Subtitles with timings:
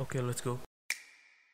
[0.00, 0.56] Oke, let's go.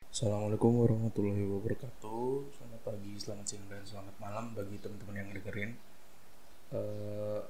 [0.07, 2.47] Assalamualaikum warahmatullahi wabarakatuh.
[2.55, 5.75] Selamat pagi, selamat siang, dan selamat malam bagi teman-teman yang dengerin.
[6.71, 7.43] Eh,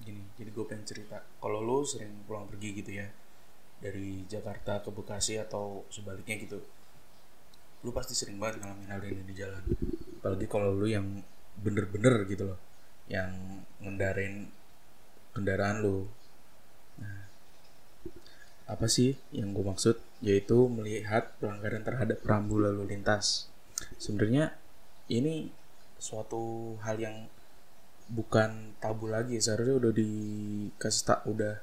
[0.00, 1.20] gini, jadi gue pengen cerita.
[1.20, 3.12] Kalau lo sering pulang pergi gitu ya,
[3.76, 6.64] dari Jakarta ke Bekasi atau sebaliknya gitu,
[7.84, 9.60] lu pasti sering banget ngalamin hal ini di jalan.
[10.16, 11.20] Apalagi kalau lu yang
[11.60, 12.58] bener-bener gitu loh,
[13.04, 13.36] yang
[13.84, 14.48] ngendarin
[15.36, 16.08] kendaraan lu.
[17.04, 17.28] Nah,
[18.70, 19.98] apa sih yang gue maksud?
[20.22, 23.50] Yaitu melihat pelanggaran terhadap rambu lalu lintas.
[23.98, 24.54] Sebenarnya
[25.10, 25.50] ini
[25.98, 27.16] suatu hal yang
[28.06, 29.42] bukan tabu lagi.
[29.42, 31.58] Seharusnya udah dikasih tak udah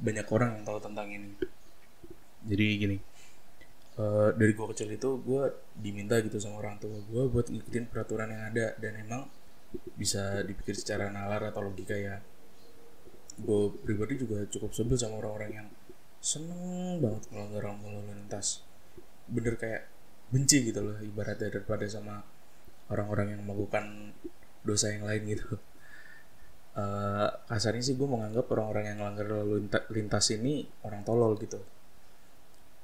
[0.00, 1.30] banyak orang yang tahu tentang ini.
[2.44, 2.96] Jadi gini
[4.00, 5.44] eh, dari gue kecil itu gue
[5.76, 8.76] diminta gitu sama orang tua gue buat ngikutin peraturan yang ada.
[8.76, 9.24] Dan emang
[9.96, 12.20] bisa dipikir secara nalar atau logika ya.
[13.40, 15.68] Gue pribadi juga cukup sebel sama orang-orang yang
[16.20, 18.60] seneng banget melanggar rambu lalu lintas
[19.24, 19.88] bener kayak
[20.30, 22.22] benci gitu loh ibaratnya daripada sama
[22.92, 24.14] orang-orang yang melakukan
[24.66, 25.48] dosa yang lain gitu.
[26.70, 31.58] Eh, kasarnya sih gue menganggap orang-orang yang melanggar lalu linta- lintas ini orang tolol gitu.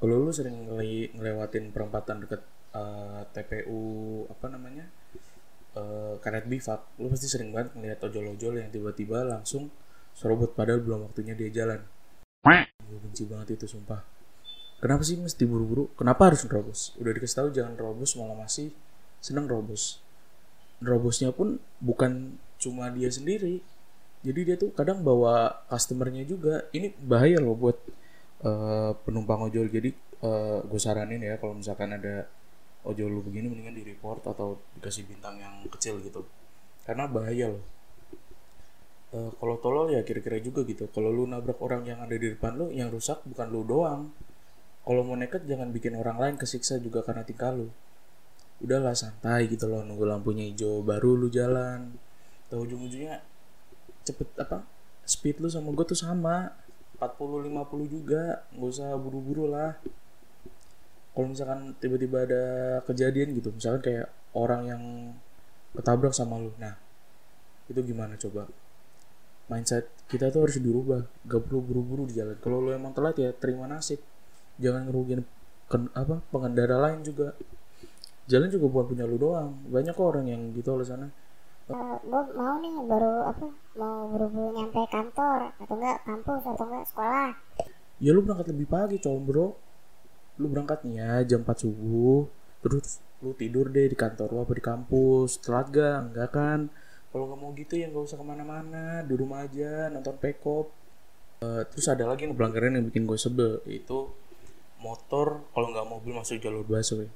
[0.03, 2.43] Kalau lu sering ngele- ngelewatin perempatan deket
[2.75, 3.81] eh, TPU
[4.27, 4.91] apa namanya
[5.79, 9.71] eh, karet bifak lu pasti sering banget ngeliat ojol-ojol yang tiba-tiba langsung
[10.19, 11.81] serobot padahal belum waktunya dia jalan
[12.87, 14.01] gue benci banget itu sumpah.
[14.79, 16.93] Kenapa sih mesti buru-buru kenapa harus nerobos?
[17.01, 18.71] Udah dikasih tahu jangan nerobos malah masih
[19.21, 19.99] seneng nerobos.
[20.81, 23.65] Nerobosnya pun bukan cuma dia sendiri.
[24.27, 26.67] Jadi dia tuh kadang bawa customernya juga.
[26.71, 27.79] Ini bahaya loh buat
[28.45, 29.69] eh, penumpang ojol.
[29.69, 30.09] Jadi
[30.67, 32.27] gue saranin ya kalau misalkan ada
[32.83, 36.27] ojol lu begini mendingan di report atau dikasih bintang yang kecil gitu.
[36.83, 37.76] Karena bahaya loh
[39.15, 40.91] Eh, kalau tolol ya kira-kira juga gitu.
[40.91, 44.11] Kalau lu nabrak orang yang ada di depan lu yang rusak bukan lu doang.
[44.83, 47.71] Kalau mau nekat jangan bikin orang lain kesiksa juga karena tingkah lu.
[48.59, 51.95] Udahlah santai gitu loh nunggu lampunya hijau baru lu jalan.
[52.51, 53.23] Tahu ujung-ujungnya
[54.07, 54.63] cepet apa
[55.07, 56.51] speed lu sama gue tuh sama.
[56.99, 59.79] 40 50 juga nggak usah buru-buru lah.
[61.15, 62.45] Kalau misalkan tiba-tiba ada
[62.91, 64.83] kejadian gitu misalkan kayak orang yang
[65.79, 66.51] ketabrak sama lu.
[66.59, 66.75] Nah
[67.71, 68.51] itu gimana coba
[69.47, 72.39] mindset kita tuh harus dirubah gak perlu buru-buru di jalan.
[72.39, 73.99] Kalau lu emang telat ya terima nasib.
[74.59, 75.23] Jangan ngerugiin
[75.71, 77.35] ken- apa pengendara lain juga.
[78.27, 81.07] Jalan juga bukan punya lu doang banyak kok orang yang gitu loh sana
[81.67, 87.31] gue mau nih baru apa mau buru-buru nyampe kantor atau enggak kampus atau enggak sekolah.
[87.99, 89.59] Ya lu berangkat lebih pagi combro
[90.39, 92.31] lu berangkatnya jam 4 subuh.
[92.63, 95.43] Terus lu tidur deh di kantor lu apa di kampus.
[95.43, 96.61] Telat gak enggak kan
[97.17, 100.69] kalau nggak mau gitu ya nggak usah ke mana-mana di rumah aja nonton pekop
[101.37, 104.09] Eh, terus ada lagi yang pelanggaran yang bikin gue sebel itu
[104.81, 107.13] motor kalau nggak mobil masuk jalur busway.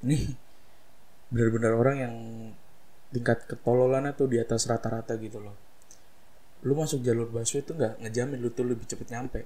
[0.00, 0.16] Ini
[1.28, 2.14] benar-benar orang yang
[3.12, 5.52] tingkat ketololannya tuh di atas rata-rata gitu loh.
[6.64, 9.44] Lu masuk jalur busway tuh nggak ngejamin lu tuh lebih cepet nyampe.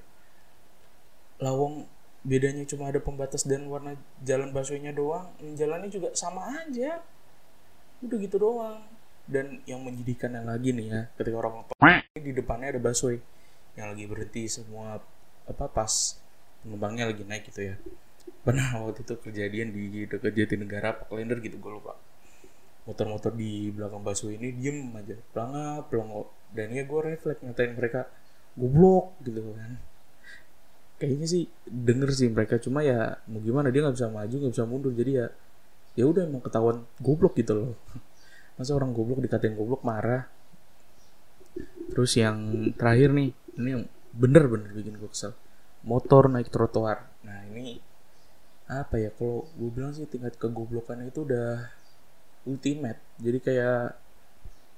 [1.42, 1.90] Lawang
[2.22, 5.26] bedanya cuma ada pembatas dan warna jalan busway-nya doang
[5.58, 7.02] jalannya juga sama aja.
[7.98, 8.93] Udah gitu doang
[9.24, 11.64] dan yang menyedihkannya lagi nih ya ketika orang
[12.12, 13.16] di depannya ada busway
[13.74, 15.00] yang lagi berhenti semua
[15.48, 16.20] apa pas
[16.64, 17.74] penumpangnya lagi naik gitu ya.
[18.44, 21.96] Pernah waktu itu kejadian di dekat Jatinegara apa Kalender gitu gue lupa.
[22.84, 28.08] Motor-motor di belakang busway ini diem aja pelangap pelongok dan ya gue refleks ngatain mereka
[28.56, 29.80] goblok gitu kan.
[31.00, 34.64] Kayaknya sih denger sih mereka cuma ya mau gimana dia nggak bisa maju nggak bisa
[34.68, 34.92] mundur.
[34.92, 35.26] Jadi ya
[35.96, 37.72] ya udah emang ketahuan goblok gitu loh
[38.54, 40.26] masa orang goblok dikatain goblok marah.
[41.90, 43.84] Terus yang terakhir nih ini yang
[44.14, 45.34] bener-bener bikin gue kesel.
[45.84, 47.06] Motor naik trotoar.
[47.26, 47.78] Nah ini
[48.64, 51.68] apa ya kalau gue bilang sih tingkat kegoblokannya itu udah
[52.48, 53.00] ultimate.
[53.20, 53.98] Jadi kayak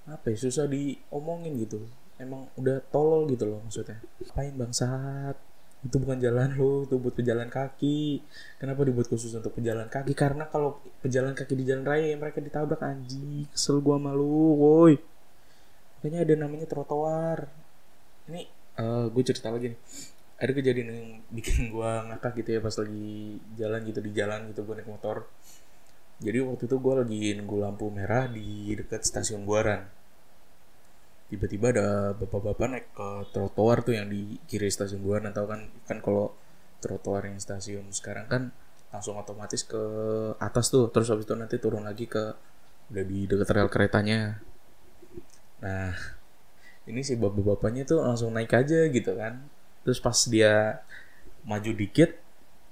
[0.06, 1.86] apa ya susah diomongin gitu.
[2.16, 4.00] Emang udah tolol gitu loh maksudnya.
[4.32, 5.36] Apain bangsat
[5.86, 8.20] itu bukan jalan lo itu buat pejalan kaki.
[8.58, 10.12] Kenapa dibuat khusus untuk pejalan kaki?
[10.12, 13.46] Karena kalau pejalan kaki di jalan raya ya mereka ditabrak anjing.
[13.54, 14.98] Kesel gua malu woi.
[16.02, 17.46] Makanya ada namanya trotoar.
[18.26, 18.42] Ini
[19.10, 19.80] gue cerita lagi nih.
[20.36, 24.60] Ada kejadian yang bikin gua ngakak gitu ya pas lagi jalan gitu di jalan gitu
[24.66, 25.24] gue naik motor.
[26.20, 30.05] Jadi waktu itu gue lagi nunggu lampu merah di dekat stasiun Buaran
[31.26, 35.98] tiba-tiba ada bapak-bapak naik ke trotoar tuh yang di kiri stasiun Buaran atau kan kan
[35.98, 36.30] kalau
[36.78, 38.42] trotoar yang stasiun sekarang kan
[38.94, 39.82] langsung otomatis ke
[40.38, 40.86] atas tuh.
[40.94, 42.24] Terus habis itu nanti turun lagi ke
[42.94, 44.38] udah di dekat rel keretanya.
[45.62, 45.94] Nah
[46.86, 49.42] ini si bapak-bapaknya tuh langsung naik aja gitu kan.
[49.82, 50.78] Terus pas dia
[51.42, 52.14] maju dikit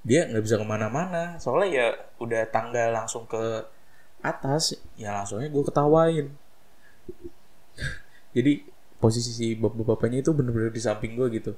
[0.06, 1.34] dia nggak bisa ke mana-mana.
[1.42, 1.86] Soalnya ya
[2.22, 3.66] udah tangga langsung ke
[4.24, 6.32] atas ya langsungnya gue ketawain
[8.34, 8.66] jadi
[8.98, 11.52] posisi si bapak-bapaknya itu bener-bener di samping gue gitu.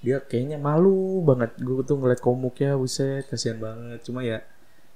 [0.00, 1.60] Dia kayaknya malu banget.
[1.60, 4.00] Gue tuh ngeliat komuknya buset kasihan banget.
[4.06, 4.40] Cuma ya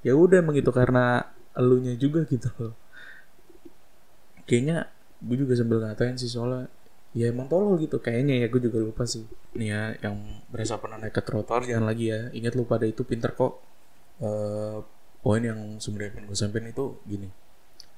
[0.00, 2.75] ya udah emang gitu karena elunya juga gitu loh.
[4.49, 4.88] Kayaknya
[5.20, 6.73] gue juga sambil ngatain sih soalnya
[7.12, 8.00] ya emang tolol gitu.
[8.00, 9.29] Kayaknya ya gue juga lupa sih.
[9.58, 10.17] Nih ya yang
[10.49, 12.32] berasa pernah naik ke trotoar jangan lagi ya.
[12.32, 13.61] Ingat lu pada itu pinter kok.
[14.19, 14.82] Uh,
[15.20, 17.31] poin yang sebenarnya gue sampein itu gini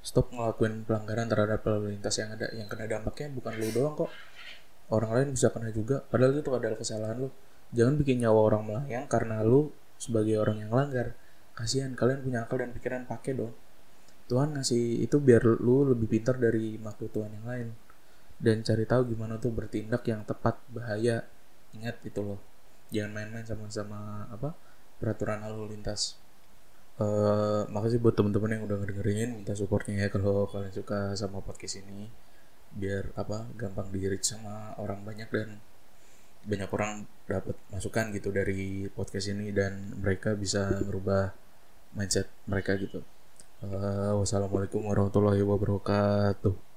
[0.01, 4.11] stop ngelakuin pelanggaran terhadap lalu lintas yang ada yang kena dampaknya bukan lu doang kok.
[4.91, 7.29] Orang lain bisa kena juga padahal itu adalah kesalahan lu.
[7.71, 9.71] Jangan bikin nyawa orang melayang karena lu
[10.01, 11.15] sebagai orang yang langgar.
[11.55, 13.53] Kasihan kalian punya akal dan pikiran pakai dong.
[14.27, 17.69] Tuhan ngasih itu biar lu lebih pintar dari makhluk Tuhan yang lain.
[18.41, 21.29] Dan cari tahu gimana tuh bertindak yang tepat bahaya.
[21.77, 22.41] Ingat itu loh.
[22.91, 24.57] Jangan main-main sama-sama apa
[24.99, 26.19] peraturan lalu lintas
[26.99, 31.85] uh, makasih buat teman-teman yang udah ngedengerin minta supportnya ya kalau kalian suka sama podcast
[31.85, 32.11] ini
[32.71, 35.59] biar apa gampang di reach sama orang banyak dan
[36.41, 41.37] banyak orang dapat masukan gitu dari podcast ini dan mereka bisa merubah
[41.93, 43.05] mindset mereka gitu.
[43.61, 46.70] Uh, wassalamualaikum warahmatullahi wabarakatuh.